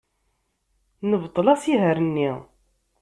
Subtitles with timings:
[1.09, 2.31] Nebṭel asihaṛ-nni.